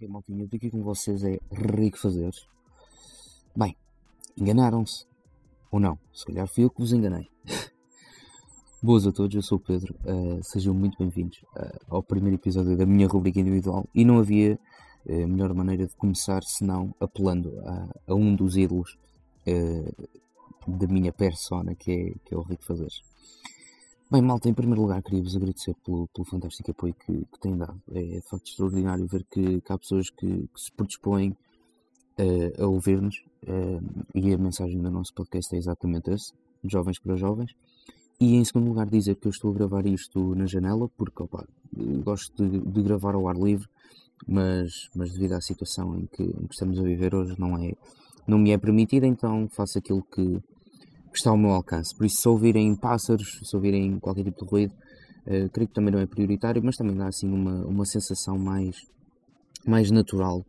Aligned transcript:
É, 0.00 0.06
maltinha? 0.08 0.42
Eu 0.42 0.46
aqui 0.46 0.70
com 0.70 0.82
vocês 0.82 1.22
é 1.24 1.38
rico 1.50 1.98
fazer. 1.98 2.30
Bem, 3.56 3.74
enganaram-se. 4.36 5.06
Ou 5.70 5.80
não, 5.80 5.98
se 6.12 6.26
calhar 6.26 6.46
fui 6.46 6.64
eu 6.64 6.70
que 6.70 6.80
vos 6.80 6.92
enganei. 6.92 7.28
Boas 8.82 9.06
a 9.06 9.12
todos, 9.12 9.34
eu 9.34 9.42
sou 9.42 9.56
o 9.56 9.60
Pedro. 9.60 9.94
Uh, 10.04 10.42
sejam 10.42 10.74
muito 10.74 10.98
bem-vindos 10.98 11.38
uh, 11.56 11.78
ao 11.88 12.02
primeiro 12.02 12.36
episódio 12.36 12.76
da 12.76 12.84
minha 12.84 13.08
rubrica 13.08 13.40
individual. 13.40 13.88
E 13.94 14.04
não 14.04 14.18
havia 14.18 14.58
uh, 15.06 15.28
melhor 15.28 15.54
maneira 15.54 15.86
de 15.86 15.96
começar 15.96 16.42
senão 16.42 16.94
apelando 17.00 17.58
a, 17.60 17.88
a 18.08 18.14
um 18.14 18.34
dos 18.34 18.56
ídolos 18.56 18.98
da 20.66 20.86
minha 20.88 21.12
persona, 21.12 21.74
que 21.74 21.92
é, 21.92 22.14
que 22.24 22.34
é 22.34 22.36
o 22.36 22.42
Rico 22.42 22.64
Fazeres. 22.64 23.00
Bem, 24.08 24.22
malta, 24.22 24.48
em 24.48 24.54
primeiro 24.54 24.82
lugar 24.82 25.02
queria-vos 25.02 25.34
agradecer 25.34 25.74
pelo, 25.84 26.06
pelo 26.14 26.24
fantástico 26.24 26.70
apoio 26.70 26.94
que, 26.94 27.12
que 27.12 27.40
têm 27.40 27.56
dado. 27.56 27.82
É, 27.90 28.02
de 28.02 28.28
facto 28.30 28.46
extraordinário 28.46 29.04
ver 29.08 29.24
que, 29.28 29.60
que 29.60 29.72
há 29.72 29.76
pessoas 29.76 30.10
que, 30.10 30.46
que 30.46 30.60
se 30.60 30.70
predispõem 30.70 31.30
uh, 31.30 32.62
a 32.62 32.66
ouvir-nos 32.68 33.16
uh, 33.48 34.04
e 34.14 34.32
a 34.32 34.38
mensagem 34.38 34.80
do 34.80 34.92
nosso 34.92 35.12
podcast 35.12 35.52
é 35.56 35.58
exatamente 35.58 36.12
esse, 36.12 36.32
de 36.62 36.70
jovens 36.70 37.00
para 37.00 37.16
jovens. 37.16 37.50
E 38.20 38.36
em 38.36 38.44
segundo 38.44 38.68
lugar 38.68 38.86
dizer 38.86 39.16
que 39.16 39.26
eu 39.26 39.30
estou 39.30 39.50
a 39.50 39.54
gravar 39.54 39.84
isto 39.86 40.36
na 40.36 40.46
janela 40.46 40.88
porque 40.96 41.24
opa, 41.24 41.44
gosto 42.04 42.48
de, 42.48 42.60
de, 42.60 42.82
gravar 42.82 43.16
ao 43.16 43.28
ar 43.28 43.36
livre, 43.36 43.68
mas, 44.24 44.88
mas 44.94 45.12
devido 45.12 45.32
à 45.32 45.40
situação 45.40 45.98
em 45.98 46.06
que, 46.06 46.22
em 46.22 46.46
que 46.46 46.54
estamos 46.54 46.78
a 46.78 46.82
viver 46.82 47.12
hoje 47.12 47.34
não, 47.40 47.58
é, 47.58 47.72
não 48.24 48.38
me 48.38 48.52
é 48.52 48.56
permitido, 48.56 49.04
então 49.04 49.48
faço 49.48 49.78
aquilo 49.78 50.04
que, 50.04 50.40
que 51.16 51.20
está 51.20 51.30
ao 51.30 51.38
meu 51.38 51.50
alcance. 51.50 51.96
Por 51.96 52.04
isso, 52.04 52.20
se 52.20 52.28
ouvirem 52.28 52.76
pássaros, 52.76 53.40
se 53.42 53.56
ouvirem 53.56 53.98
qualquer 53.98 54.24
tipo 54.24 54.44
de 54.44 54.50
ruído, 54.50 54.74
uh, 55.26 55.48
creio 55.50 55.68
que 55.68 55.74
também 55.74 55.90
não 55.90 55.98
é 55.98 56.06
prioritário, 56.06 56.62
mas 56.62 56.76
também 56.76 56.94
dá 56.94 57.08
assim 57.08 57.26
uma, 57.26 57.64
uma 57.64 57.86
sensação 57.86 58.38
mais, 58.38 58.76
mais 59.66 59.90
natural 59.90 60.44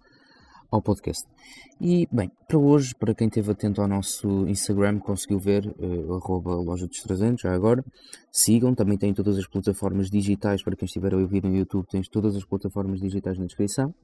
ao 0.69 0.81
podcast. 0.81 1.25
E, 1.79 2.05
bem, 2.11 2.29
para 2.49 2.57
hoje, 2.57 2.93
para 2.99 3.15
quem 3.15 3.27
esteve 3.27 3.49
atento 3.49 3.81
ao 3.81 3.87
nosso 3.87 4.45
Instagram, 4.47 4.99
conseguiu 4.99 5.39
ver, 5.39 5.65
uh, 5.79 6.61
loja 6.63 6.85
dos 6.85 6.99
300, 6.99 7.41
já 7.41 7.53
agora, 7.53 7.81
sigam, 8.29 8.75
também 8.75 8.97
tem 8.97 9.13
todas 9.13 9.37
as 9.37 9.47
plataformas 9.47 10.09
digitais, 10.09 10.61
para 10.61 10.75
quem 10.75 10.85
estiver 10.85 11.13
a 11.13 11.17
ouvir 11.17 11.43
no 11.43 11.55
YouTube, 11.55 11.85
tens 11.87 12.09
todas 12.09 12.35
as 12.35 12.43
plataformas 12.43 12.99
digitais 12.99 13.37
na 13.37 13.45
descrição. 13.45 13.95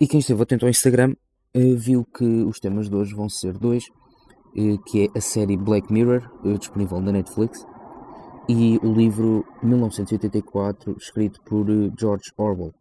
E 0.00 0.08
quem 0.08 0.18
esteve 0.18 0.42
atento 0.42 0.64
ao 0.64 0.70
Instagram, 0.70 1.14
uh, 1.56 1.76
viu 1.76 2.04
que 2.04 2.24
os 2.24 2.58
temas 2.58 2.88
de 2.88 2.96
hoje 2.96 3.14
vão 3.14 3.28
ser 3.28 3.56
dois, 3.56 3.84
que 4.86 5.04
é 5.04 5.18
a 5.18 5.20
série 5.20 5.56
Black 5.56 5.92
Mirror, 5.92 6.30
eh, 6.44 6.56
disponível 6.56 7.00
na 7.00 7.12
Netflix, 7.12 7.66
e 8.48 8.78
o 8.82 8.92
livro 8.92 9.44
1984, 9.62 10.96
escrito 10.96 11.40
por 11.42 11.68
eh, 11.68 11.90
George 11.98 12.30
Orwell. 12.36 12.72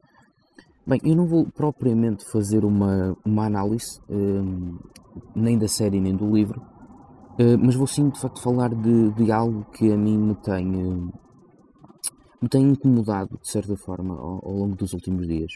Bem, 0.86 1.00
eu 1.04 1.16
não 1.16 1.26
vou 1.26 1.46
propriamente 1.46 2.30
fazer 2.30 2.64
uma, 2.66 3.18
uma 3.26 3.46
análise, 3.46 4.02
um, 4.10 4.78
nem 5.34 5.58
da 5.58 5.68
série 5.68 6.02
nem 6.02 6.14
do 6.14 6.30
livro, 6.30 6.60
uh, 7.40 7.58
mas 7.58 7.74
vou 7.74 7.88
sim 7.88 8.10
de 8.10 8.20
facto 8.20 8.42
falar 8.42 8.76
de, 8.76 9.12
de 9.12 9.32
algo 9.32 9.66
que 9.72 9.90
a 9.94 9.96
mim 9.96 10.18
me 10.18 10.36
tem, 10.36 10.76
uh, 10.76 11.10
me 12.42 12.50
tem 12.50 12.70
incomodado 12.70 13.40
de 13.42 13.50
certa 13.50 13.78
forma 13.78 14.14
ao, 14.14 14.46
ao 14.46 14.52
longo 14.52 14.76
dos 14.76 14.92
últimos 14.92 15.26
dias. 15.26 15.54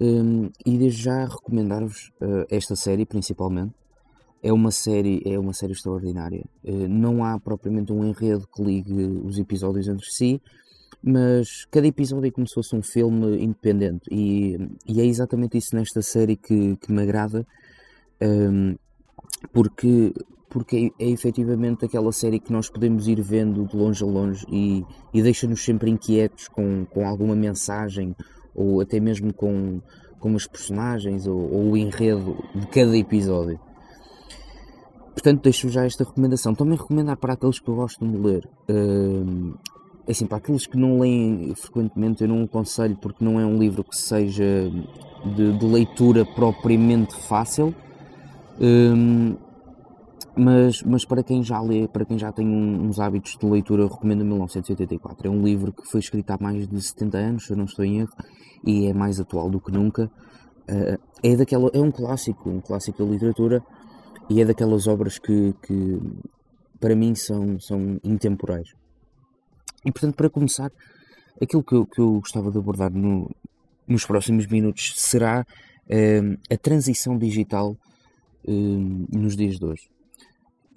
Um, 0.00 0.48
e 0.64 0.78
desde 0.78 1.02
já 1.02 1.26
recomendar-vos 1.26 2.10
uh, 2.22 2.46
esta 2.48 2.74
série 2.74 3.04
principalmente, 3.04 3.74
é 4.42 4.52
uma 4.52 4.70
série 4.70 5.22
é 5.24 5.38
uma 5.38 5.52
série 5.52 5.72
extraordinária. 5.72 6.44
Eh, 6.64 6.88
não 6.88 7.24
há 7.24 7.38
propriamente 7.38 7.92
um 7.92 8.04
enredo 8.04 8.46
que 8.54 8.62
ligue 8.62 9.04
os 9.24 9.38
episódios 9.38 9.88
entre 9.88 10.06
si, 10.10 10.40
mas 11.02 11.64
cada 11.70 11.86
episódio 11.86 12.28
é 12.28 12.30
como 12.30 12.46
se 12.46 12.54
fosse 12.54 12.74
um 12.74 12.82
filme 12.82 13.42
independente 13.42 14.08
e, 14.10 14.56
e 14.86 15.00
é 15.00 15.04
exatamente 15.04 15.56
isso 15.58 15.74
nesta 15.76 16.02
série 16.02 16.36
que, 16.36 16.76
que 16.76 16.92
me 16.92 17.02
agrada, 17.02 17.46
um, 18.20 18.70
ehm, 18.70 18.76
porque 19.52 20.12
porque 20.48 20.92
é, 20.98 21.04
é 21.04 21.10
efetivamente 21.10 21.84
aquela 21.84 22.10
série 22.10 22.40
que 22.40 22.52
nós 22.52 22.70
podemos 22.70 23.06
ir 23.06 23.20
vendo 23.20 23.66
de 23.66 23.76
longe 23.76 24.02
a 24.02 24.06
longe 24.06 24.46
e, 24.50 24.84
e 25.12 25.22
deixa-nos 25.22 25.62
sempre 25.62 25.90
inquietos 25.90 26.48
com, 26.48 26.86
com 26.86 27.06
alguma 27.06 27.36
mensagem 27.36 28.16
ou 28.54 28.80
até 28.80 28.98
mesmo 28.98 29.32
com, 29.32 29.80
com 30.18 30.34
os 30.34 30.46
personagens 30.46 31.26
ou, 31.26 31.38
ou 31.52 31.70
o 31.72 31.76
enredo 31.76 32.36
de 32.54 32.66
cada 32.68 32.96
episódio. 32.96 33.60
Portanto, 35.18 35.42
deixo 35.42 35.68
já 35.68 35.84
esta 35.84 36.04
recomendação. 36.04 36.54
Também 36.54 36.78
recomendar 36.78 37.16
para 37.16 37.32
aqueles 37.32 37.58
que 37.58 37.68
gostam 37.72 38.08
de 38.08 38.16
ler. 38.16 38.48
Uh, 38.70 39.58
assim, 40.08 40.26
para 40.26 40.38
aqueles 40.38 40.64
que 40.64 40.78
não 40.78 41.00
leem 41.00 41.52
frequentemente, 41.56 42.22
eu 42.22 42.28
não 42.28 42.44
aconselho 42.44 42.96
porque 42.96 43.24
não 43.24 43.40
é 43.40 43.44
um 43.44 43.58
livro 43.58 43.82
que 43.82 43.96
seja 43.96 44.70
de, 45.34 45.58
de 45.58 45.66
leitura 45.66 46.24
propriamente 46.24 47.16
fácil. 47.16 47.74
Mas, 50.36 50.84
mas 50.84 51.04
para 51.04 51.24
quem 51.24 51.42
já 51.42 51.60
lê, 51.60 51.88
para 51.88 52.04
quem 52.04 52.16
já 52.16 52.30
tem 52.30 52.46
uns 52.46 53.00
hábitos 53.00 53.36
de 53.36 53.44
leitura, 53.44 53.88
recomendo 53.88 54.24
1984. 54.24 55.26
É 55.26 55.30
um 55.30 55.42
livro 55.42 55.72
que 55.72 55.82
foi 55.90 55.98
escrito 55.98 56.30
há 56.30 56.38
mais 56.40 56.68
de 56.68 56.80
70 56.80 57.18
anos, 57.18 57.46
se 57.46 57.52
eu 57.52 57.56
não 57.56 57.64
estou 57.64 57.84
em 57.84 57.98
erro, 57.98 58.12
e 58.64 58.86
é 58.86 58.94
mais 58.94 59.18
atual 59.18 59.50
do 59.50 59.60
que 59.60 59.72
nunca. 59.72 60.08
Uh, 60.70 60.96
é, 61.24 61.34
daquela, 61.34 61.68
é 61.74 61.80
um 61.80 61.90
clássico, 61.90 62.48
um 62.48 62.60
clássico 62.60 63.04
da 63.04 63.10
literatura 63.10 63.64
e 64.28 64.40
é 64.40 64.44
daquelas 64.44 64.86
obras 64.86 65.18
que, 65.18 65.54
que 65.62 66.00
para 66.80 66.94
mim 66.94 67.14
são, 67.14 67.58
são 67.58 67.98
intemporais. 68.04 68.68
E 69.84 69.92
portanto, 69.92 70.16
para 70.16 70.30
começar, 70.30 70.70
aquilo 71.40 71.62
que 71.62 71.74
eu, 71.74 71.86
que 71.86 72.00
eu 72.00 72.20
gostava 72.20 72.50
de 72.50 72.58
abordar 72.58 72.92
no, 72.92 73.30
nos 73.86 74.04
próximos 74.04 74.46
minutos 74.46 74.94
será 74.96 75.46
uh, 75.86 76.38
a 76.52 76.56
transição 76.56 77.16
digital 77.16 77.76
uh, 78.46 79.18
nos 79.18 79.36
dias 79.36 79.58
de 79.58 79.64
hoje. 79.64 79.88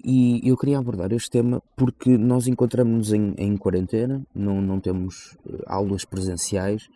E 0.04 0.40
eu 0.48 0.56
queria 0.56 0.78
abordar 0.78 1.12
este 1.12 1.30
tema 1.30 1.62
porque 1.76 2.16
nós 2.18 2.48
encontramos-nos 2.48 3.12
em, 3.12 3.34
em 3.38 3.56
quarentena, 3.56 4.26
não, 4.34 4.60
não 4.60 4.80
temos 4.80 5.36
eh, 5.46 5.62
aulas 5.64 6.04
presenciais, 6.04 6.88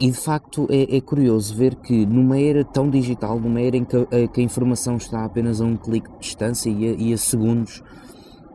e 0.00 0.10
de 0.10 0.16
facto 0.16 0.66
é, 0.70 0.96
é, 0.96 1.00
curioso 1.00 1.54
ver 1.54 1.74
que 1.74 2.06
numa 2.06 2.38
era 2.38 2.64
tão 2.64 2.88
digital, 2.88 3.40
numa 3.40 3.60
era 3.60 3.76
em 3.76 3.84
que 3.84 3.96
a, 3.96 4.28
que 4.28 4.40
a 4.40 4.44
informação 4.44 4.96
está 4.96 5.24
apenas 5.24 5.60
a 5.60 5.64
um 5.64 5.76
clique 5.76 6.10
de 6.12 6.18
distância 6.18 6.70
e 6.70 6.88
a, 6.88 6.92
e 6.92 7.12
a 7.12 7.18
segundos 7.18 7.82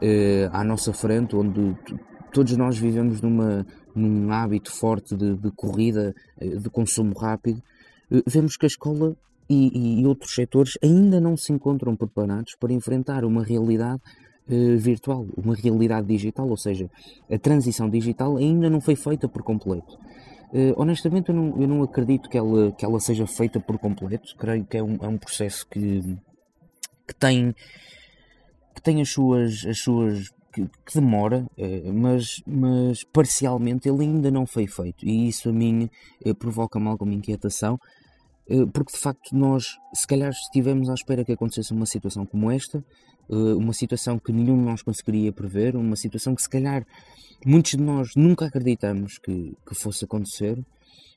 eh, 0.02 0.50
à 0.54 0.64
nossa 0.64 0.94
frente, 0.94 1.36
onde 1.36 1.76
todos 2.32 2.56
nós 2.56 2.78
vivemos 2.78 3.22
numa, 3.22 3.66
num 3.96 4.32
hábito 4.32 4.72
forte 4.72 5.16
de, 5.16 5.36
de 5.36 5.52
corrida, 5.52 6.16
eh, 6.40 6.48
de 6.48 6.70
consumo 6.70 7.14
rápido, 7.18 7.62
eh, 8.12 8.24
vemos 8.26 8.58
que 8.58 8.66
a 8.66 8.68
escola 8.68 9.16
e, 9.50 10.00
e, 10.02 10.06
outros 10.08 10.34
setores 10.34 10.78
ainda 10.82 11.20
não 11.20 11.36
se 11.36 11.52
encontram 11.52 11.96
preparados 11.96 12.56
para 12.60 12.74
enfrentar 12.74 13.26
uma 13.26 13.44
realidade 13.44 14.02
eh, 14.50 14.76
virtual, 14.76 15.26
uma 15.38 15.56
realidade 15.56 16.08
digital, 16.08 16.50
ou 16.50 16.58
seja, 16.58 16.90
a 17.30 17.38
transição 17.38 17.90
digital 17.90 18.38
ainda 18.38 18.70
não 18.70 18.82
foi 18.82 18.96
feita 18.96 19.28
por 19.28 19.44
completo. 19.44 19.98
Uh, 20.54 20.72
honestamente, 20.78 21.30
eu 21.30 21.36
não, 21.36 21.60
eu 21.60 21.68
não 21.68 21.82
acredito 21.82 22.30
que 22.30 22.38
ela, 22.38 22.72
que 22.74 22.86
ela 22.86 23.00
seja 23.00 23.26
feita 23.26 23.60
por 23.60 23.80
completo. 23.80 24.36
Creio 24.38 24.64
que 24.64 24.78
é 24.78 24.84
um, 24.84 24.98
é 25.02 25.08
um 25.08 25.18
processo 25.18 25.66
que, 25.68 26.00
que 27.08 27.16
tem, 27.16 27.56
que 28.76 28.82
tem 28.82 29.02
as 29.02 29.10
suas. 29.10 29.66
As 29.66 29.80
suas 29.80 30.30
que, 30.54 30.70
que 30.86 30.94
demora, 30.94 31.48
uh, 31.58 31.94
mas, 31.94 32.40
mas 32.46 33.04
parcialmente 33.06 33.90
ele 33.90 34.04
ainda 34.04 34.30
não 34.30 34.46
foi 34.46 34.68
feito. 34.68 35.04
E 35.04 35.28
isso 35.28 35.50
a 35.50 35.52
mim 35.52 35.90
uh, 36.24 36.36
provoca-me 36.36 36.88
alguma 36.88 37.14
inquietação. 37.14 37.80
Porque 38.74 38.92
de 38.92 39.00
facto 39.00 39.34
nós, 39.34 39.78
se 39.96 40.06
calhar, 40.06 40.30
estivemos 40.30 40.90
à 40.90 40.94
espera 40.94 41.24
que 41.24 41.32
acontecesse 41.32 41.72
uma 41.72 41.86
situação 41.86 42.26
como 42.26 42.52
esta, 42.52 42.84
uma 43.30 43.74
situação 43.74 44.20
que 44.20 44.32
nenhum 44.32 44.58
de 44.58 44.64
nós 44.64 44.82
conseguiria 44.82 45.32
prever, 45.32 45.76
uma 45.76 45.96
situação 45.96 46.36
que 46.36 46.42
se 46.42 46.50
calhar 46.50 46.86
muitos 47.46 47.72
de 47.72 47.82
nós 47.82 48.16
nunca 48.16 48.46
acreditamos 48.46 49.18
que, 49.18 49.56
que 49.68 49.76
fosse 49.76 50.06
acontecer 50.06 50.58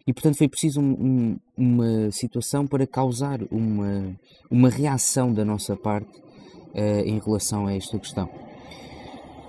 e 0.06 0.12
portanto 0.12 0.36
foi 0.36 0.48
preciso 0.48 0.80
um, 0.80 0.92
um, 0.92 1.38
uma 1.56 2.10
situação 2.12 2.66
para 2.66 2.86
causar 2.86 3.40
uma, 3.50 4.16
uma 4.50 4.68
reação 4.68 5.32
da 5.32 5.44
nossa 5.44 5.76
parte 5.76 6.18
uh, 6.74 7.00
em 7.04 7.18
relação 7.18 7.66
a 7.66 7.74
esta 7.74 7.98
questão. 7.98 8.26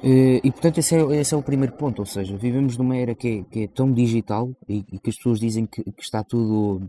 Uh, 0.03 0.41
e 0.43 0.51
portanto 0.51 0.79
esse 0.79 0.95
é, 0.95 1.01
esse 1.19 1.33
é, 1.33 1.37
o 1.37 1.43
primeiro 1.43 1.73
ponto, 1.73 1.99
ou 1.99 2.05
seja, 2.05 2.35
vivemos 2.37 2.77
numa 2.77 2.95
era 2.95 3.13
que 3.13 3.27
é, 3.27 3.43
que 3.43 3.63
é 3.63 3.67
tão 3.67 3.91
digital 3.91 4.49
e, 4.67 4.83
e, 4.91 4.99
que 4.99 5.09
as 5.09 5.15
pessoas 5.15 5.39
dizem 5.39 5.65
que, 5.65 5.83
que, 5.83 6.03
está 6.03 6.23
tudo 6.23 6.87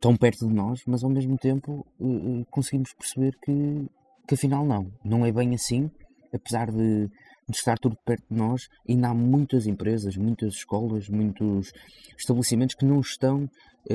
tão 0.00 0.16
perto 0.16 0.46
de 0.46 0.54
nós, 0.54 0.80
mas 0.86 1.02
ao 1.02 1.10
mesmo 1.10 1.36
tempo 1.36 1.86
uh, 2.00 2.44
conseguimos 2.50 2.92
perceber 2.92 3.36
que, 3.44 3.86
que 4.26 4.34
afinal 4.34 4.64
não, 4.64 4.90
não 5.04 5.24
é 5.26 5.32
bem 5.32 5.54
assim, 5.54 5.90
apesar 6.32 6.70
de 6.70 7.10
de 7.48 7.56
estar 7.56 7.78
tudo 7.78 7.96
perto 8.04 8.24
de 8.30 8.36
nós, 8.36 8.68
ainda 8.88 9.08
há 9.08 9.14
muitas 9.14 9.66
empresas, 9.66 10.16
muitas 10.16 10.54
escolas, 10.54 11.08
muitos 11.08 11.72
estabelecimentos 12.16 12.74
que 12.74 12.84
não 12.84 13.00
estão 13.00 13.48
eh, 13.90 13.94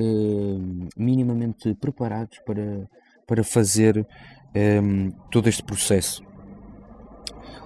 minimamente 0.96 1.74
preparados 1.76 2.40
para, 2.46 2.88
para 3.26 3.44
fazer 3.44 4.08
eh, 4.54 4.82
todo 5.32 5.50
este 5.50 5.64
processo. 5.64 6.24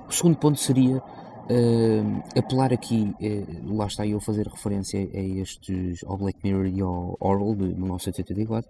O 0.08 0.12
segundo 0.12 0.38
ponto 0.38 0.60
seria 0.60 0.98
uh, 0.98 2.38
apelar 2.38 2.72
aqui, 2.72 3.14
uh, 3.20 3.76
lá 3.76 3.88
está 3.88 4.06
eu 4.06 4.18
a 4.18 4.22
fazer 4.22 4.46
referência 4.48 5.00
a 5.00 5.20
estes, 5.42 6.04
ao 6.04 6.18
Black 6.18 6.40
Mirror 6.44 6.68
e 6.68 6.82
ao 6.82 7.18
Orwell 7.20 7.56
de 7.56 7.74
1984. 7.74 8.70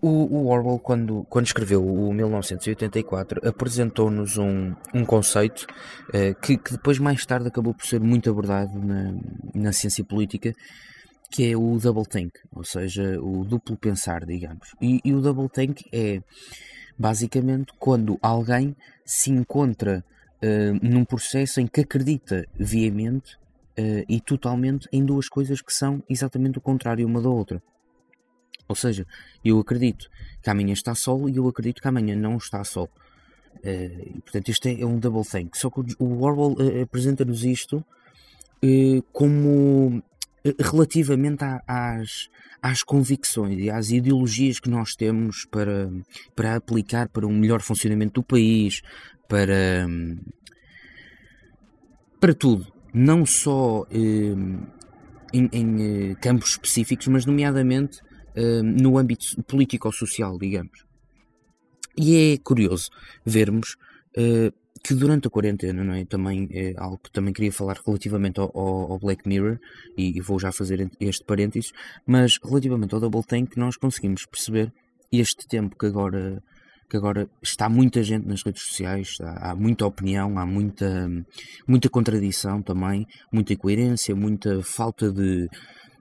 O, 0.00 0.08
o, 0.08 0.46
Orwell, 0.48 0.78
quando, 0.78 1.24
quando 1.28 1.46
escreveu 1.46 1.84
o 1.84 2.12
1984, 2.12 3.46
apresentou-nos 3.48 4.38
um, 4.38 4.74
um 4.94 5.04
conceito 5.04 5.66
uh, 6.08 6.40
que, 6.40 6.56
que, 6.56 6.72
depois, 6.72 6.98
mais 6.98 7.26
tarde, 7.26 7.48
acabou 7.48 7.74
por 7.74 7.84
ser 7.84 8.00
muito 8.00 8.30
abordado 8.30 8.78
na, 8.78 9.12
na 9.54 9.72
ciência 9.72 10.04
política, 10.04 10.52
que 11.30 11.50
é 11.50 11.56
o 11.56 11.78
double 11.78 12.06
think, 12.06 12.32
ou 12.54 12.64
seja, 12.64 13.20
o 13.20 13.44
duplo 13.44 13.76
pensar, 13.76 14.24
digamos. 14.24 14.74
E, 14.80 15.00
e 15.04 15.12
o 15.12 15.20
double 15.20 15.48
think 15.48 15.84
é 15.92 16.20
basicamente 16.98 17.72
quando 17.78 18.18
alguém 18.22 18.74
se 19.04 19.30
encontra 19.30 20.04
uh, 20.42 20.86
num 20.86 21.04
processo 21.04 21.60
em 21.60 21.66
que 21.66 21.80
acredita 21.80 22.46
veemente 22.54 23.36
uh, 23.78 24.04
e 24.08 24.20
totalmente 24.20 24.88
em 24.92 25.04
duas 25.04 25.28
coisas 25.28 25.60
que 25.60 25.72
são 25.72 26.02
exatamente 26.08 26.58
o 26.58 26.60
contrário 26.60 27.06
uma 27.06 27.20
da 27.20 27.28
outra. 27.28 27.62
Ou 28.68 28.76
seja, 28.76 29.06
eu 29.44 29.58
acredito 29.58 30.10
que 30.42 30.50
amanhã 30.50 30.72
está 30.72 30.94
sol 30.94 31.28
e 31.28 31.36
eu 31.36 31.48
acredito 31.48 31.80
que 31.80 31.88
amanhã 31.88 32.14
não 32.14 32.36
está 32.36 32.62
sol. 32.62 32.90
Uh, 33.56 34.20
portanto, 34.20 34.50
isto 34.50 34.68
é, 34.68 34.80
é, 34.80 34.86
um 34.86 34.98
double 34.98 35.24
think. 35.24 35.56
Só 35.56 35.70
que 35.70 35.80
o 35.98 36.22
Orwell 36.22 36.52
uh, 36.52 36.82
apresenta-nos 36.82 37.44
isto 37.44 37.78
uh, 37.78 39.02
como 39.12 40.02
relativamente 40.60 41.44
às, 41.66 42.28
às 42.62 42.82
convicções 42.82 43.58
e 43.58 43.70
às 43.70 43.90
ideologias 43.90 44.60
que 44.60 44.70
nós 44.70 44.94
temos 44.94 45.44
para, 45.50 45.90
para 46.36 46.56
aplicar 46.56 47.08
para 47.08 47.26
um 47.26 47.36
melhor 47.36 47.60
funcionamento 47.60 48.20
do 48.20 48.22
país, 48.22 48.82
para, 49.28 49.86
para 52.20 52.34
tudo. 52.34 52.72
Não 52.94 53.26
só 53.26 53.84
em, 53.90 55.48
em 55.52 56.14
campos 56.14 56.52
específicos, 56.52 57.08
mas 57.08 57.26
nomeadamente 57.26 58.00
uh, 58.38 58.62
no 58.62 58.96
âmbito 58.96 59.42
político-social, 59.44 60.38
digamos. 60.38 60.86
E 61.96 62.34
é 62.34 62.38
curioso 62.38 62.90
vermos 63.26 63.76
uh, 64.16 64.52
que 64.84 64.94
durante 64.94 65.26
a 65.26 65.30
quarentena, 65.30 65.82
não 65.82 65.94
é? 65.94 66.04
Também 66.04 66.48
é 66.52 66.74
algo 66.76 66.98
que 66.98 67.10
também 67.10 67.32
queria 67.32 67.52
falar 67.52 67.78
relativamente 67.84 68.38
ao, 68.38 68.56
ao 68.56 68.98
Black 68.98 69.28
Mirror, 69.28 69.58
e, 69.96 70.16
e, 70.16 70.20
vou 70.20 70.38
já 70.38 70.52
fazer 70.52 70.88
este 71.00 71.24
parênteses, 71.24 71.72
mas 72.06 72.38
relativamente 72.42 72.94
ao 72.94 73.00
Double 73.00 73.24
Tank, 73.24 73.56
nós 73.56 73.76
conseguimos 73.76 74.24
perceber 74.26 74.72
este 75.10 75.46
tempo 75.48 75.76
que 75.76 75.86
agora 75.86 76.42
que 76.88 76.96
agora 76.96 77.28
está 77.42 77.68
muita 77.68 78.02
gente 78.02 78.26
nas 78.26 78.42
redes 78.42 78.62
sociais, 78.62 79.18
há, 79.20 79.50
há, 79.50 79.54
muita 79.54 79.84
opinião, 79.84 80.38
há 80.38 80.46
muita, 80.46 81.06
muita 81.66 81.90
contradição 81.90 82.62
também, 82.62 83.06
muita 83.30 83.52
incoerência, 83.52 84.16
muita 84.16 84.62
falta 84.62 85.12
de, 85.12 85.50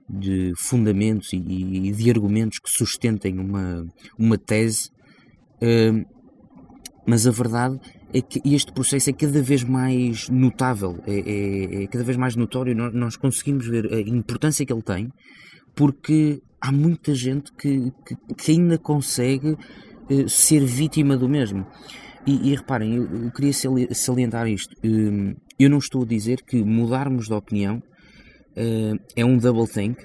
de 0.09 0.53
fundamentos 0.55 1.33
e, 1.33 1.37
e, 1.37 1.91
de 1.91 2.09
argumentos 2.09 2.59
que 2.59 2.69
sustentem 2.69 3.39
uma, 3.39 3.85
uma 4.17 4.37
tese, 4.37 4.89
uh, 5.61 6.17
mas 7.05 7.25
a 7.27 7.31
verdade 7.31 7.79
é 8.13 8.21
que 8.21 8.41
este 8.45 8.71
processo 8.71 9.09
é 9.09 9.13
cada 9.13 9.41
vez 9.41 9.63
mais 9.63 10.29
notável, 10.29 11.01
é, 11.05 11.19
é, 11.19 11.83
é 11.83 11.87
cada 11.87 12.03
vez 12.03 12.17
mais 12.17 12.35
notório. 12.35 12.75
Nós, 12.75 12.93
nós, 12.93 13.15
conseguimos 13.17 13.67
ver 13.67 13.93
a 13.93 13.99
importância 13.99 14.65
que 14.65 14.73
ele 14.73 14.81
tem, 14.81 15.11
porque 15.75 16.41
há 16.61 16.71
muita 16.71 17.13
gente 17.13 17.51
que, 17.53 17.91
que, 18.05 18.15
que 18.35 18.51
ainda 18.51 18.77
consegue 18.77 19.51
uh, 19.51 20.29
ser 20.29 20.63
vítima 20.63 21.17
do 21.17 21.27
mesmo. 21.27 21.65
E, 22.25 22.51
e 22.51 22.55
reparem, 22.55 22.95
eu, 22.95 23.23
eu, 23.23 23.31
queria 23.31 23.53
salientar 23.93 24.47
isto. 24.47 24.73
Uh, 24.85 25.35
eu 25.59 25.69
não 25.69 25.77
estou 25.77 26.03
a 26.03 26.05
dizer 26.05 26.41
que 26.43 26.63
mudarmos 26.63 27.27
de 27.27 27.33
opinião 27.33 27.81
é 29.15 29.25
um 29.25 29.37
double 29.37 29.67
think, 29.67 29.97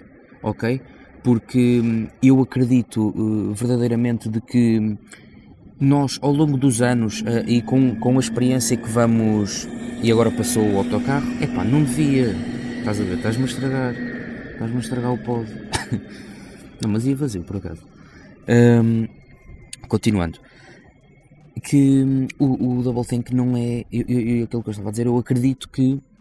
ok? 0.43 0.81
Porque 1.23 1.81
hum, 1.81 2.09
eu 2.23 2.41
acredito 2.41 3.09
uh, 3.09 3.55
verdadeiramente 3.55 4.29
de 4.29 4.41
que 4.41 4.97
nós, 5.81 6.19
ao 6.21 6.33
longo 6.33 6.57
dos 6.57 6.83
anos 6.83 7.23
uh, 7.23 7.45
e 7.47 7.63
com, 7.63 7.97
com 7.97 8.17
a 8.17 8.21
experiência 8.21 8.77
que 8.77 8.89
vamos. 8.89 9.69
E 10.03 10.11
agora 10.11 10.31
passou 10.33 10.69
o 10.69 10.79
autocarro, 10.79 11.27
epá, 11.41 11.65
não 11.65 11.85
devia. 11.85 12.35
Estás 12.79 13.01
a 13.01 13.05
ver? 13.05 13.17
Estás-me 13.17 13.45
a 13.45 13.47
estragar. 13.47 13.95
Estás-me 13.95 14.77
a 14.77 14.81
estragar 14.81 15.13
o 15.13 15.19
pod. 15.19 15.49
não, 16.83 16.91
mas 16.91 17.07
ia 17.07 17.15
vazio, 17.15 17.45
por 17.45 17.57
acaso. 17.57 17.87
Um, 18.49 19.07
continuando 19.87 20.41
que 21.63 22.03
hum, 22.03 22.27
o, 22.39 22.79
o 22.79 22.83
double 22.83 23.05
think 23.05 23.35
não 23.35 23.57
é 23.57 23.85
eu, 23.93 24.05
eu, 24.09 24.45
aquilo 24.45 24.63
que 24.63 24.69
eu 24.69 24.73
estava 24.73 24.89
a 24.89 24.91
dizer, 24.91 25.07
eu 25.07 25.17
acredito 25.17 25.69
que 25.69 25.93
eh, 25.93 26.12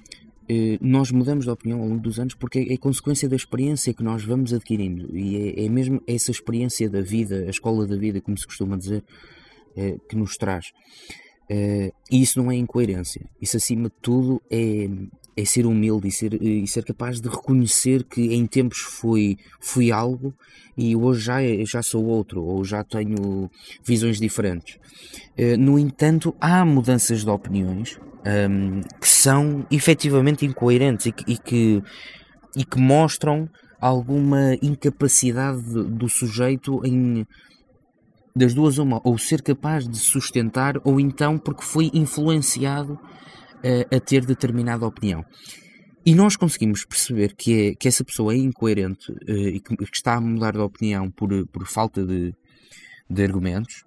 nós 0.81 1.11
mudamos 1.11 1.45
de 1.45 1.51
opinião 1.51 1.81
ao 1.81 1.87
longo 1.87 2.01
dos 2.01 2.19
anos 2.19 2.33
porque 2.33 2.59
é, 2.59 2.73
é 2.73 2.77
consequência 2.77 3.29
da 3.29 3.35
experiência 3.35 3.93
que 3.93 4.03
nós 4.03 4.23
vamos 4.23 4.53
adquirindo 4.53 5.15
e 5.17 5.37
é, 5.37 5.65
é, 5.65 5.69
mesmo 5.69 6.01
essa 6.05 6.31
experiência 6.31 6.89
da 6.89 7.01
vida, 7.01 7.45
a 7.45 7.49
escola 7.49 7.87
da 7.87 7.95
vida, 7.95 8.19
como 8.19 8.37
se 8.37 8.45
costuma 8.45 8.77
dizer, 8.77 9.03
é, 9.75 9.97
que 10.09 10.15
nos 10.15 10.35
traz. 10.35 10.71
Eh, 11.53 11.91
e 12.09 12.21
isso 12.21 12.41
não 12.41 12.49
é 12.49 12.55
incoerência, 12.55 13.29
isso 13.41 13.57
acima 13.57 13.89
de 13.89 13.95
tudo 14.01 14.41
é, 14.49 14.87
é 15.41 15.45
ser 15.45 15.65
humilde 15.65 16.07
e 16.07 16.11
ser, 16.11 16.33
e 16.41 16.67
ser 16.67 16.83
capaz 16.83 17.19
de 17.19 17.29
reconhecer 17.29 18.03
que 18.03 18.33
em 18.33 18.45
tempos 18.45 18.79
fui, 18.79 19.37
fui 19.59 19.91
algo 19.91 20.33
e 20.77 20.95
hoje 20.95 21.21
já, 21.21 21.43
é, 21.43 21.65
já 21.65 21.81
sou 21.81 22.05
outro, 22.05 22.43
ou 22.43 22.63
já 22.63 22.83
tenho 22.83 23.49
visões 23.83 24.19
diferentes. 24.19 24.77
No 25.59 25.77
entanto, 25.77 26.35
há 26.39 26.63
mudanças 26.63 27.23
de 27.23 27.29
opiniões 27.29 27.99
um, 28.25 28.81
que 28.99 29.07
são 29.07 29.65
efetivamente 29.71 30.45
incoerentes 30.45 31.07
e 31.07 31.11
que, 31.11 31.31
e 31.31 31.37
que, 31.37 31.83
e 32.55 32.65
que 32.65 32.79
mostram 32.79 33.49
alguma 33.79 34.55
incapacidade 34.61 35.61
do 35.61 36.07
sujeito 36.07 36.81
em 36.85 37.25
das 38.33 38.53
duas 38.53 38.77
uma, 38.77 39.01
ou 39.03 39.17
ser 39.17 39.41
capaz 39.41 39.85
de 39.85 39.97
sustentar, 39.97 40.75
ou 40.85 41.01
então 41.01 41.37
porque 41.37 41.63
foi 41.63 41.91
influenciado 41.93 42.97
uh, 43.63 43.95
a 43.95 43.99
ter 43.99 44.25
determinada 44.25 44.85
opinião. 44.85 45.25
E 46.05 46.15
nós 46.15 46.35
conseguimos 46.35 46.83
perceber 46.83 47.35
que, 47.35 47.53
é, 47.53 47.75
que 47.75 47.87
essa 47.87 48.03
pessoa 48.03 48.33
é 48.33 48.37
incoerente 48.37 49.11
uh, 49.11 49.31
e 49.31 49.59
que, 49.59 49.75
que, 49.75 49.83
está 49.93 50.15
a 50.15 50.21
mudar 50.21 50.53
de 50.53 50.59
opinião 50.59 51.09
por, 51.11 51.29
por 51.47 51.67
falta 51.67 52.05
de, 52.05 52.33
de 53.09 53.23
argumentos 53.23 53.83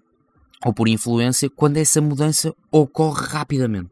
ou 0.64 0.73
por 0.73 0.88
influência 0.88 1.50
quando 1.50 1.76
essa 1.76 2.00
mudança 2.00 2.54
ocorre 2.71 3.26
rapidamente. 3.26 3.90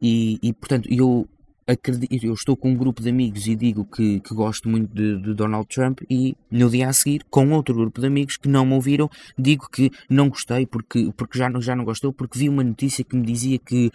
E, 0.00 0.38
e 0.42 0.52
portanto, 0.52 0.88
eu 0.90 1.28
acredito, 1.66 2.24
eu 2.24 2.34
estou 2.34 2.56
com 2.56 2.70
um 2.70 2.76
grupo 2.76 3.02
de 3.02 3.08
amigos 3.08 3.46
e 3.46 3.54
digo 3.54 3.84
que, 3.84 4.20
que 4.20 4.34
gosto 4.34 4.68
muito 4.68 4.94
de, 4.94 5.20
de, 5.20 5.34
Donald 5.34 5.66
Trump 5.68 6.00
e 6.10 6.36
no 6.50 6.68
dia 6.68 6.88
a 6.88 6.92
seguir, 6.92 7.24
com 7.30 7.50
outro 7.52 7.74
grupo 7.74 8.00
de 8.00 8.06
amigos 8.06 8.36
que 8.36 8.48
não 8.48 8.66
me 8.66 8.74
ouviram, 8.74 9.08
digo 9.38 9.68
que 9.70 9.90
não 10.08 10.28
gostei 10.28 10.66
porque, 10.66 11.12
porque 11.16 11.38
já, 11.38 11.50
já 11.60 11.76
não 11.76 11.84
gostou, 11.84 12.12
porque 12.12 12.38
vi 12.38 12.48
uma 12.48 12.64
notícia 12.64 13.04
que 13.04 13.16
me 13.16 13.24
dizia 13.24 13.58
que, 13.58 13.90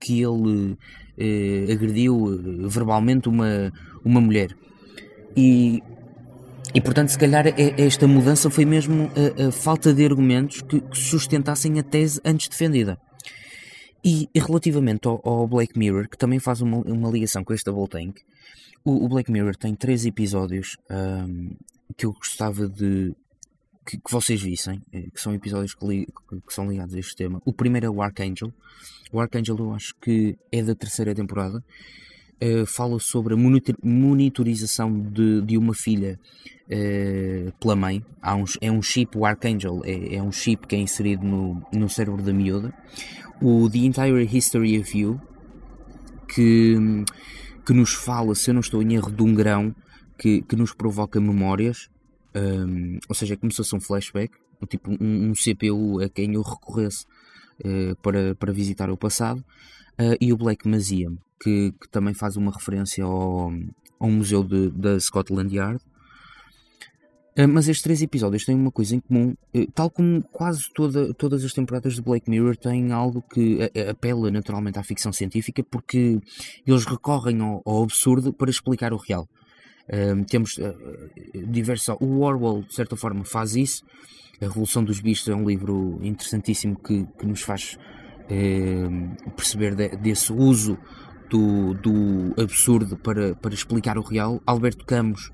que 0.00 0.22
ele 0.22 0.76
eh, 1.16 1.72
agrediu 1.72 2.34
eh, 2.34 2.68
verbalmente 2.68 3.28
uma, 3.28 3.72
uma 4.04 4.20
mulher. 4.20 4.56
E, 5.36 5.82
e 6.74 6.80
portanto, 6.80 7.10
se 7.10 7.18
calhar 7.18 7.46
esta 7.78 8.06
mudança 8.06 8.50
foi 8.50 8.64
mesmo 8.64 9.10
a, 9.14 9.48
a 9.48 9.52
falta 9.52 9.94
de 9.94 10.04
argumentos 10.04 10.62
que, 10.62 10.80
que 10.80 10.98
sustentassem 10.98 11.78
a 11.78 11.82
tese 11.82 12.20
antes 12.24 12.48
defendida. 12.48 12.98
E, 14.04 14.28
relativamente 14.34 15.06
ao, 15.06 15.20
ao, 15.24 15.46
Black 15.46 15.78
Mirror, 15.78 16.08
que 16.08 16.18
também 16.18 16.40
faz 16.40 16.60
uma, 16.60 16.78
uma 16.78 17.08
ligação 17.08 17.44
com 17.44 17.54
este 17.54 17.66
Double 17.70 17.88
Tank, 17.88 18.20
o, 18.84 19.04
o 19.04 19.08
Black 19.08 19.30
Mirror 19.30 19.56
tem 19.56 19.74
três 19.74 20.04
episódios 20.04 20.76
um, 20.90 21.50
que 21.96 22.06
eu 22.06 22.12
gostava 22.12 22.68
de 22.68 23.14
que, 23.86 23.96
que, 23.96 24.10
vocês 24.10 24.40
vissem, 24.40 24.80
eh, 24.92 25.08
que 25.12 25.20
são 25.20 25.34
episódios 25.34 25.74
que, 25.74 25.86
li, 25.86 26.06
que, 26.46 26.54
são 26.54 26.68
ligados 26.68 26.94
a 26.94 26.98
este 26.98 27.16
tema. 27.16 27.40
O 27.44 27.52
primeiro 27.52 27.86
é 27.86 27.90
o 27.90 28.02
Archangel. 28.02 28.52
O 29.12 29.20
Archangel 29.20 29.56
eu 29.58 29.72
acho 29.74 29.94
que 30.00 30.36
é 30.50 30.62
da 30.62 30.74
terceira 30.74 31.14
temporada. 31.14 31.62
Uh, 32.42 32.66
fala 32.66 32.98
sobre 32.98 33.34
a 33.34 33.36
monitorização 33.36 35.00
de, 35.00 35.42
de 35.42 35.56
uma 35.56 35.74
filha 35.74 36.18
uh, 36.72 37.52
pela 37.60 37.76
mãe. 37.76 38.04
Há 38.20 38.34
um, 38.34 38.44
é 38.60 38.70
um 38.70 38.82
chip, 38.82 39.16
o 39.16 39.24
Archangel 39.24 39.82
é, 39.84 40.16
é 40.16 40.22
um 40.22 40.32
chip 40.32 40.66
que 40.66 40.74
é 40.74 40.78
inserido 40.78 41.24
no, 41.24 41.62
no 41.72 41.88
cérebro 41.88 42.22
da 42.22 42.32
miúda 42.32 42.74
o 43.42 43.68
The 43.68 43.78
Entire 43.78 44.24
History 44.24 44.78
of 44.78 44.96
You, 44.96 45.20
que, 46.28 46.76
que 47.66 47.72
nos 47.72 47.92
fala, 47.92 48.34
se 48.34 48.50
eu 48.50 48.54
não 48.54 48.60
estou 48.60 48.80
em 48.80 48.94
erro, 48.94 49.10
de 49.10 49.22
um 49.22 49.34
grão 49.34 49.74
que, 50.16 50.42
que 50.42 50.54
nos 50.54 50.72
provoca 50.72 51.20
memórias, 51.20 51.88
um, 52.36 52.98
ou 53.08 53.14
seja, 53.14 53.36
como 53.36 53.50
se 53.50 53.56
fosse 53.56 53.74
um 53.74 53.80
flashback, 53.80 54.32
tipo 54.68 54.92
um, 54.92 55.30
um 55.30 55.32
CPU 55.32 56.00
a 56.00 56.08
quem 56.08 56.34
eu 56.34 56.42
recorresse 56.42 57.04
uh, 57.64 57.96
para, 58.00 58.34
para 58.36 58.52
visitar 58.52 58.88
o 58.90 58.96
passado, 58.96 59.40
uh, 60.00 60.16
e 60.20 60.32
o 60.32 60.36
Black 60.36 60.68
Museum, 60.68 61.18
que, 61.42 61.72
que 61.72 61.88
também 61.90 62.14
faz 62.14 62.36
uma 62.36 62.52
referência 62.52 63.02
ao, 63.04 63.52
ao 63.98 64.10
museu 64.10 64.44
da 64.72 65.00
Scotland 65.00 65.54
Yard. 65.54 65.82
Uh, 67.38 67.48
mas 67.48 67.66
estes 67.66 67.82
três 67.82 68.02
episódios 68.02 68.44
têm 68.44 68.54
uma 68.54 68.70
coisa 68.70 68.94
em 68.94 69.00
comum, 69.00 69.34
uh, 69.54 69.72
tal 69.72 69.88
como 69.88 70.22
quase 70.24 70.64
toda, 70.74 71.14
todas 71.14 71.42
as 71.42 71.52
temporadas 71.54 71.94
de 71.94 72.02
Black 72.02 72.28
Mirror 72.28 72.54
têm 72.56 72.92
algo 72.92 73.22
que 73.22 73.58
apela 73.88 74.30
naturalmente 74.30 74.78
à 74.78 74.82
ficção 74.82 75.10
científica, 75.12 75.64
porque 75.64 76.20
eles 76.66 76.84
recorrem 76.84 77.40
ao, 77.40 77.62
ao 77.64 77.84
absurdo 77.84 78.34
para 78.34 78.50
explicar 78.50 78.92
o 78.92 78.98
real. 78.98 79.26
Uh, 79.88 80.22
temos 80.26 80.58
diversos. 81.48 81.96
O 82.00 82.20
Orwell, 82.20 82.64
de 82.68 82.74
certa 82.74 82.96
forma, 82.96 83.24
faz 83.24 83.56
isso. 83.56 83.82
A 84.40 84.44
Revolução 84.44 84.84
dos 84.84 85.00
Bichos 85.00 85.26
é 85.28 85.34
um 85.34 85.48
livro 85.48 85.98
interessantíssimo 86.02 86.78
que, 86.78 87.06
que 87.18 87.26
nos 87.26 87.42
faz 87.42 87.78
perceber 89.36 89.74
de, 89.74 89.88
desse 89.96 90.32
uso 90.32 90.78
do, 91.28 91.74
do 91.74 92.40
absurdo 92.40 92.96
para, 92.96 93.34
para 93.34 93.52
explicar 93.52 93.98
o 93.98 94.02
real. 94.02 94.40
Alberto 94.46 94.84
Camus, 94.86 95.30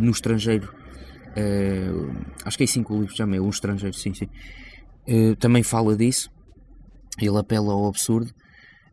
no 0.00 0.10
estrangeiro, 0.10 0.72
Uh, 1.38 2.16
acho 2.44 2.56
que 2.56 2.64
é 2.64 2.66
assim 2.66 2.82
que 2.82 2.92
o 2.92 3.00
livro 3.00 3.16
chama, 3.16 3.36
é 3.36 3.40
Um 3.40 3.50
Estrangeiro, 3.50 3.94
sim, 3.94 4.12
sim. 4.12 4.28
Uh, 5.06 5.36
também 5.36 5.62
fala 5.62 5.96
disso. 5.96 6.30
Ele 7.20 7.38
apela 7.38 7.72
ao 7.72 7.86
absurdo. 7.86 8.30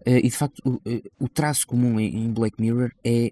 Uh, 0.06 0.20
e 0.20 0.30
de 0.30 0.32
facto, 0.32 0.62
o, 0.64 0.80
o 1.20 1.28
traço 1.28 1.66
comum 1.66 2.00
em, 2.00 2.26
em, 2.26 2.32
Black 2.32 2.62
Mirror 2.62 2.92
é 3.04 3.32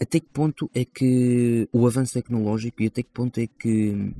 até 0.00 0.18
que 0.18 0.28
ponto 0.32 0.70
é 0.74 0.84
que 0.84 1.68
o 1.70 1.86
avanço 1.86 2.14
tecnológico 2.14 2.82
e 2.82 2.86
até 2.86 3.02
que 3.02 3.10
ponto 3.10 3.38
é 3.38 3.46
que 3.46 4.14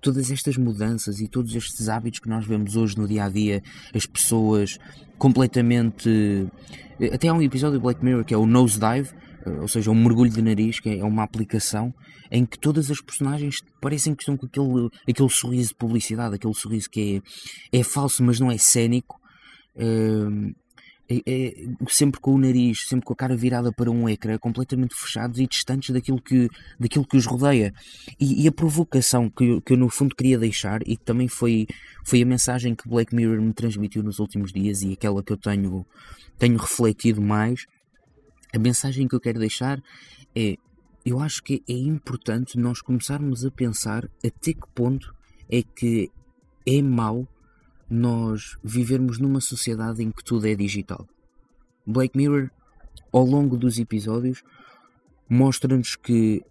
todas 0.00 0.28
estas 0.30 0.56
mudanças 0.56 1.20
e 1.20 1.28
todos 1.28 1.54
estes 1.54 1.88
hábitos 1.88 2.18
que 2.18 2.28
nós 2.28 2.44
vemos 2.44 2.74
hoje 2.74 2.98
no 2.98 3.06
dia 3.06 3.24
a 3.24 3.28
dia, 3.28 3.62
as 3.94 4.06
pessoas 4.06 4.78
completamente. 5.18 6.48
Até 7.12 7.28
há 7.28 7.34
um 7.34 7.42
episódio 7.42 7.78
de 7.78 7.82
Black 7.82 8.04
Mirror 8.04 8.24
que 8.24 8.34
é 8.34 8.36
o 8.36 8.44
Nosedive, 8.44 9.10
ou 9.60 9.68
seja, 9.68 9.90
um 9.90 9.94
mergulho 9.94 10.30
de 10.30 10.42
nariz, 10.42 10.80
que 10.80 10.90
é 10.90 11.04
uma 11.04 11.22
aplicação 11.22 11.94
em 12.30 12.44
que 12.44 12.58
todas 12.58 12.90
as 12.90 13.00
personagens 13.00 13.60
parecem 13.80 14.14
que 14.14 14.22
estão 14.22 14.36
com 14.36 14.46
aquele, 14.46 14.88
aquele 15.08 15.30
sorriso 15.30 15.70
de 15.70 15.74
publicidade, 15.74 16.34
aquele 16.34 16.54
sorriso 16.54 16.88
que 16.88 17.22
é, 17.72 17.78
é 17.80 17.82
falso, 17.82 18.22
mas 18.22 18.38
não 18.38 18.50
é 18.50 18.58
cénico. 18.58 19.18
Uh, 19.74 20.54
é, 21.12 21.22
é, 21.26 21.54
sempre 21.88 22.20
com 22.20 22.34
o 22.34 22.38
nariz, 22.38 22.86
sempre 22.86 23.04
com 23.04 23.12
a 23.12 23.16
cara 23.16 23.36
virada 23.36 23.72
para 23.72 23.90
um 23.90 24.08
ecrã, 24.08 24.38
completamente 24.38 24.94
fechados 24.94 25.40
e 25.40 25.46
distantes 25.46 25.90
daquilo 25.90 26.22
que, 26.22 26.48
daquilo 26.78 27.04
que 27.04 27.16
os 27.16 27.26
rodeia. 27.26 27.72
E, 28.18 28.44
e 28.44 28.48
a 28.48 28.52
provocação 28.52 29.28
que 29.28 29.44
eu, 29.44 29.60
que 29.60 29.72
eu, 29.72 29.76
no 29.76 29.88
fundo, 29.88 30.14
queria 30.14 30.38
deixar, 30.38 30.82
e 30.82 30.96
que 30.96 31.04
também 31.04 31.26
foi, 31.26 31.66
foi 32.06 32.22
a 32.22 32.26
mensagem 32.26 32.76
que 32.76 32.88
Black 32.88 33.12
Mirror 33.12 33.42
me 33.42 33.52
transmitiu 33.52 34.04
nos 34.04 34.20
últimos 34.20 34.52
dias 34.52 34.82
e 34.82 34.92
aquela 34.92 35.20
que 35.20 35.32
eu 35.32 35.36
tenho, 35.36 35.84
tenho 36.38 36.56
refletido 36.56 37.20
mais, 37.20 37.66
a 38.54 38.58
mensagem 38.58 39.06
que 39.06 39.14
eu 39.14 39.20
quero 39.20 39.38
deixar 39.38 39.82
é 40.34 40.56
eu 41.04 41.18
acho 41.18 41.42
que 41.42 41.62
é 41.68 41.72
importante 41.72 42.58
nós 42.58 42.82
começarmos 42.82 43.44
a 43.44 43.50
pensar 43.50 44.04
até 44.24 44.52
que 44.52 44.68
ponto 44.74 45.14
é 45.48 45.62
que 45.62 46.10
é 46.66 46.82
mau 46.82 47.26
nós 47.88 48.56
vivermos 48.62 49.18
numa 49.18 49.40
sociedade 49.40 50.02
em 50.02 50.10
que 50.10 50.22
tudo 50.22 50.46
é 50.46 50.54
digital. 50.54 51.08
Black 51.86 52.16
Mirror, 52.16 52.50
ao 53.12 53.24
longo 53.24 53.56
dos 53.56 53.78
episódios, 53.78 54.42
mostra-nos 55.28 55.96
que 55.96 56.42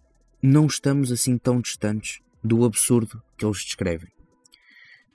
não 0.42 0.66
estamos 0.66 1.12
assim 1.12 1.38
tão 1.38 1.62
distantes 1.62 2.20
do 2.44 2.66
absurdo 2.66 3.22
que 3.38 3.46
eles 3.46 3.60
descrevem. 3.60 4.10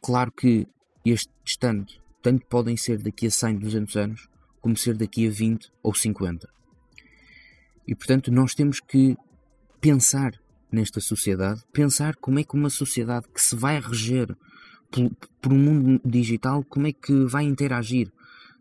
Claro 0.01 0.33
que 0.33 0.67
este 1.05 1.31
distante 1.45 2.01
tanto 2.23 2.47
podem 2.47 2.77
ser 2.77 3.03
daqui 3.03 3.27
a 3.27 3.31
100, 3.31 3.59
200 3.59 3.97
anos, 3.97 4.29
como 4.61 4.77
ser 4.77 4.97
daqui 4.97 5.27
a 5.27 5.31
20 5.31 5.71
ou 5.83 5.95
50. 5.95 6.49
E 7.87 7.95
portanto, 7.95 8.31
nós 8.31 8.55
temos 8.55 8.81
que 8.81 9.17
pensar 9.81 10.33
nesta 10.73 11.01
sociedade, 11.01 11.63
pensar 11.73 12.17
como 12.17 12.39
é 12.39 12.45
que 12.45 12.55
uma 12.55 12.71
sociedade 12.71 13.27
que 13.33 13.41
se 13.41 13.55
vai 13.55 13.81
reger 13.81 14.37
por, 14.91 15.11
por 15.41 15.53
um 15.53 15.59
mundo 15.59 16.01
digital, 16.05 16.65
como 16.65 16.87
é 16.87 16.93
que 16.93 17.13
vai 17.25 17.45
interagir. 17.45 18.11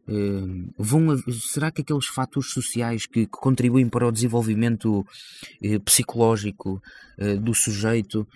Uh, 0.05 0.69
vão, 0.77 1.17
será 1.31 1.71
que 1.71 1.81
aqueles 1.81 2.07
fatores 2.07 2.51
sociais 2.51 3.05
que, 3.05 3.25
que 3.25 3.31
contribuem 3.31 3.87
para 3.87 4.05
o 4.05 4.11
desenvolvimento 4.11 4.99
uh, 4.99 5.79
psicológico 5.85 6.81
uh, 7.17 7.39
do 7.39 7.53
sujeito, 7.53 8.27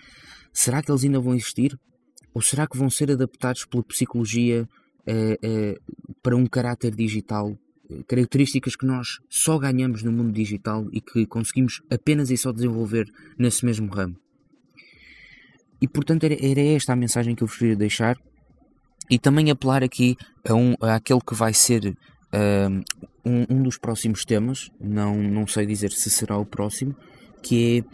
será 0.52 0.82
que 0.82 0.90
eles 0.90 1.04
ainda 1.04 1.20
vão 1.20 1.34
existir? 1.34 1.78
Ou 2.32 2.40
será 2.40 2.66
que 2.66 2.78
vão 2.78 2.88
ser 2.88 3.10
adaptados 3.10 3.64
pela 3.64 3.82
psicologia 3.82 4.68
para 6.22 6.36
um 6.36 6.46
caráter 6.46 6.94
digital 6.94 7.58
características 8.06 8.76
que 8.76 8.86
nós 8.86 9.18
só 9.28 9.58
ganhamos 9.58 10.02
no 10.02 10.12
mundo 10.12 10.32
digital 10.32 10.86
e 10.92 11.00
que 11.00 11.26
conseguimos 11.26 11.82
apenas 11.90 12.30
e 12.30 12.36
só 12.36 12.52
desenvolver 12.52 13.10
nesse 13.38 13.64
mesmo 13.64 13.92
ramo. 13.92 14.16
E 15.80 15.86
portanto 15.86 16.24
era, 16.24 16.34
era 16.34 16.60
esta 16.60 16.92
a 16.92 16.96
mensagem 16.96 17.34
que 17.34 17.42
eu 17.42 17.46
vos 17.46 17.56
queria 17.56 17.76
deixar 17.76 18.18
e 19.10 19.18
também 19.18 19.50
apelar 19.50 19.82
aqui 19.82 20.16
a, 20.46 20.54
um, 20.54 20.74
a 20.80 20.96
aquele 20.96 21.20
que 21.20 21.34
vai 21.34 21.54
ser 21.54 21.86
uh, 21.86 22.84
um, 23.24 23.46
um, 23.48 23.62
dos 23.62 23.78
próximos 23.78 24.24
temas, 24.24 24.70
não, 24.80 25.16
não 25.16 25.46
sei 25.46 25.66
dizer 25.66 25.92
se 25.92 26.10
será 26.10 26.36
o 26.36 26.44
próximo, 26.44 26.94
que 27.42 27.78
é 27.78 27.84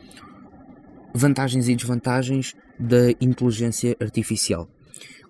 vantagens 1.15 1.69
e 1.69 1.77
desvantagens 1.77 2.55
da 2.79 3.11
inteligência 3.21 3.97
artificial. 4.01 4.69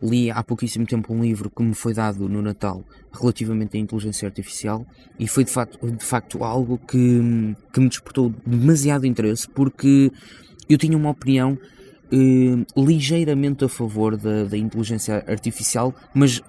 Li 0.02 0.30
há 0.30 0.42
pouquíssimo 0.42 0.86
tempo 0.86 1.14
um 1.14 1.22
livro 1.22 1.48
que 1.48 1.62
me 1.62 1.74
foi 1.74 1.94
dado 1.94 2.28
no 2.28 2.42
Natal 2.42 2.84
relativamente 3.12 3.76
à 3.76 3.80
inteligência 3.80 4.26
artificial 4.26 4.86
e 5.18 5.26
foi 5.26 5.44
de 5.44 5.50
facto, 5.50 5.90
de 5.90 6.04
facto 6.04 6.44
algo 6.44 6.78
que, 6.78 7.54
que 7.72 7.80
me 7.80 7.88
despertou 7.88 8.34
demasiado 8.44 9.06
interesse 9.06 9.48
porque 9.48 10.10
eu 10.68 10.76
tinha 10.76 10.96
uma 10.96 11.10
opinião 11.10 11.58
eh, 12.12 12.64
ligeiramente 12.76 13.64
a 13.64 13.68
favor 13.68 14.16
da, 14.16 14.44
da 14.44 14.56
inteligência 14.56 15.24
artificial, 15.26 15.94
mas 16.14 16.42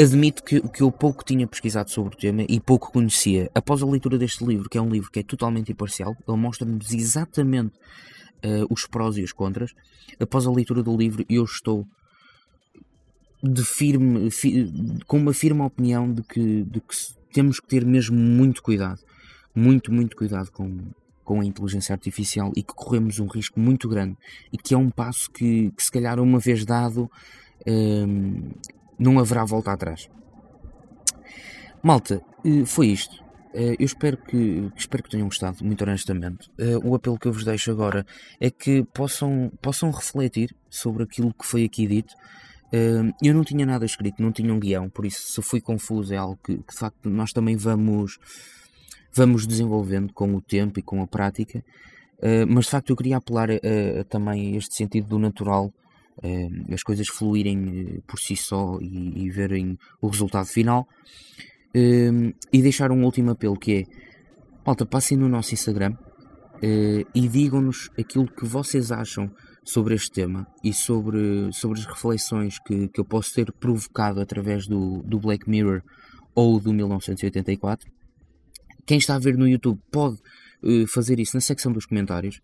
admito 0.00 0.42
que, 0.42 0.60
que 0.68 0.82
eu 0.82 0.90
pouco 0.90 1.24
tinha 1.24 1.46
pesquisado 1.46 1.90
sobre 1.90 2.14
o 2.14 2.18
tema 2.18 2.44
e 2.48 2.60
pouco 2.60 2.92
conhecia. 2.92 3.50
Após 3.54 3.82
a 3.82 3.86
leitura 3.86 4.16
deste 4.16 4.44
livro, 4.44 4.68
que 4.68 4.78
é 4.78 4.82
um 4.82 4.88
livro 4.88 5.10
que 5.10 5.20
é 5.20 5.22
totalmente 5.22 5.72
imparcial, 5.72 6.16
ele 6.26 6.36
mostra-nos 6.36 6.92
exatamente 6.92 7.74
uh, 8.44 8.66
os 8.70 8.86
prós 8.86 9.16
e 9.16 9.22
os 9.22 9.32
contras. 9.32 9.72
Após 10.18 10.46
a 10.46 10.50
leitura 10.50 10.82
do 10.82 10.96
livro, 10.96 11.24
eu 11.28 11.44
estou 11.44 11.86
de 13.42 13.64
firme, 13.64 14.28
com 15.06 15.18
uma 15.18 15.32
firme 15.34 15.62
opinião 15.62 16.12
de 16.12 16.22
que, 16.22 16.62
de 16.62 16.80
que 16.80 16.96
temos 17.32 17.58
que 17.58 17.66
ter 17.66 17.84
mesmo 17.84 18.16
muito 18.16 18.62
cuidado, 18.62 19.00
muito, 19.54 19.92
muito 19.92 20.16
cuidado 20.16 20.50
com, 20.52 20.78
com 21.24 21.40
a 21.40 21.44
inteligência 21.44 21.92
artificial 21.92 22.52
e 22.56 22.62
que 22.62 22.74
corremos 22.74 23.18
um 23.18 23.26
risco 23.26 23.58
muito 23.58 23.88
grande 23.88 24.16
e 24.52 24.58
que 24.58 24.74
é 24.74 24.78
um 24.78 24.90
passo 24.90 25.30
que, 25.30 25.70
que 25.72 25.82
se 25.82 25.90
calhar 25.90 26.20
uma 26.20 26.38
vez 26.38 26.64
dado 26.64 27.10
hum, 27.66 28.50
não 28.98 29.18
haverá 29.18 29.44
volta 29.44 29.72
atrás. 29.72 30.08
Malta, 31.82 32.22
eh, 32.44 32.64
foi 32.64 32.88
isto. 32.88 33.22
Eh, 33.54 33.74
eu 33.78 33.84
espero 33.84 34.16
que, 34.16 34.70
espero 34.76 35.02
que 35.02 35.10
tenham 35.10 35.26
gostado, 35.26 35.64
muito 35.64 35.82
honestamente. 35.82 36.48
Eh, 36.56 36.76
o 36.84 36.94
apelo 36.94 37.18
que 37.18 37.26
eu 37.26 37.32
vos 37.32 37.44
deixo 37.44 37.72
agora 37.72 38.06
é 38.40 38.50
que 38.50 38.84
possam, 38.94 39.50
possam 39.60 39.90
refletir 39.90 40.54
sobre 40.70 41.02
aquilo 41.02 41.34
que 41.34 41.44
foi 41.44 41.64
aqui 41.64 41.86
dito 41.86 42.14
eu 42.72 43.34
não 43.34 43.44
tinha 43.44 43.66
nada 43.66 43.84
escrito, 43.84 44.22
não 44.22 44.32
tinha 44.32 44.52
um 44.52 44.58
guião, 44.58 44.88
por 44.88 45.04
isso 45.04 45.32
se 45.32 45.42
fui 45.42 45.60
confuso 45.60 46.14
é 46.14 46.16
algo 46.16 46.38
que, 46.42 46.56
que 46.56 46.72
de 46.72 46.78
facto 46.78 47.10
nós 47.10 47.32
também 47.32 47.54
vamos, 47.56 48.18
vamos 49.12 49.46
desenvolvendo 49.46 50.12
com 50.12 50.34
o 50.34 50.40
tempo 50.40 50.78
e 50.78 50.82
com 50.82 51.02
a 51.02 51.06
prática. 51.06 51.62
Mas 52.48 52.66
de 52.66 52.70
facto 52.70 52.90
eu 52.90 52.96
queria 52.96 53.16
apelar 53.16 53.48
também 54.08 54.54
a 54.54 54.58
este 54.58 54.76
sentido 54.76 55.08
do 55.08 55.18
natural, 55.18 55.72
as 56.72 56.82
coisas 56.82 57.08
fluírem 57.08 57.58
uh, 57.96 58.02
por 58.06 58.18
si 58.18 58.36
só 58.36 58.78
e, 58.80 59.24
e, 59.24 59.30
verem 59.30 59.78
o 60.00 60.08
resultado 60.08 60.46
final. 60.46 60.86
e 61.74 62.62
deixar 62.62 62.92
um 62.92 63.04
último 63.04 63.30
apelo 63.30 63.58
que 63.58 63.72
é, 63.72 63.84
malta, 64.64 64.86
passem 64.86 65.16
no 65.16 65.28
nosso 65.28 65.54
Instagram 65.54 65.96
e 66.62 67.28
digam-nos 67.28 67.90
aquilo 67.98 68.26
que 68.26 68.44
vocês 68.44 68.92
acham 68.92 69.30
sobre 69.64 69.94
este 69.94 70.10
tema 70.10 70.46
e 70.62 70.72
sobre, 70.72 71.50
sobre 71.52 71.78
as 71.78 71.86
reflexões 71.86 72.58
que, 72.58 72.88
que 72.88 73.00
eu 73.00 73.04
posso 73.04 73.32
ter 73.32 73.52
provocado 73.52 74.20
através 74.20 74.66
do, 74.66 75.02
do 75.02 75.18
Black 75.20 75.48
Mirror 75.48 75.82
ou 76.34 76.58
do 76.58 76.72
1984. 76.72 77.90
Quem 78.86 78.98
está 78.98 79.14
a 79.14 79.18
ver 79.18 79.36
no 79.36 79.48
YouTube 79.48 79.80
pode 79.90 80.16
uh, 80.62 80.86
fazer 80.88 81.20
isso 81.20 81.36
na 81.36 81.40
secção 81.40 81.72
dos 81.72 81.86
comentários. 81.86 82.40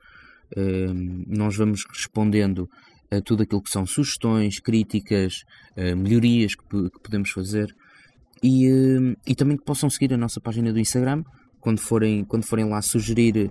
Uh, 0.57 0.95
nós 1.27 1.57
vamos 1.57 1.85
respondendo 1.91 2.69
a 3.11 3.21
tudo 3.21 3.43
aquilo 3.43 3.63
que 3.63 3.71
são 3.71 3.85
sugestões, 3.87 4.61
críticas, 4.61 5.43
uh, 5.77 5.97
melhorias 5.97 6.55
que, 6.55 6.91
que, 6.91 7.01
podemos 7.03 7.31
fazer 7.31 7.75
e, 8.43 8.69
e 9.27 9.35
também 9.35 9.57
que 9.57 9.65
possam 9.65 9.91
seguir 9.91 10.15
a 10.15 10.17
nossa 10.17 10.41
página 10.41 10.73
do 10.73 10.79
Instagram 10.79 11.25
quando 11.61 11.81
forem, 11.81 12.25
quando 12.25 12.45
forem 12.45 12.69
lá 12.69 12.81
sugerir 12.81 13.51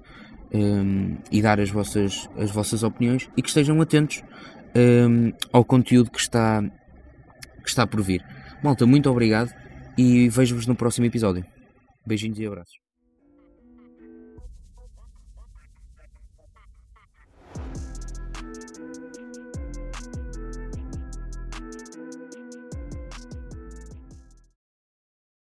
um, 0.54 1.18
e 1.32 1.42
dar 1.42 1.60
as 1.60 1.70
vossas, 1.70 2.30
as 2.38 2.52
vossas 2.52 2.84
opiniões 2.84 3.30
e 3.36 3.42
que 3.42 3.50
estejam 3.50 3.82
atentos 3.82 4.24
um, 4.76 5.32
ao 5.52 5.64
conteúdo 5.64 6.12
que 6.12 6.20
está, 6.20 6.62
que 7.64 7.70
está 7.70 7.86
por 7.86 8.02
vir. 8.02 8.24
Malta, 8.64 8.86
muito 8.86 9.10
obrigado 9.10 9.52
e 9.98 10.30
vejo-vos 10.30 10.68
no 10.68 10.76
próximo 10.76 11.06
episódio. 11.06 11.46
Beijinhos 12.06 12.40
e 12.40 12.46
abraços. 12.46 12.87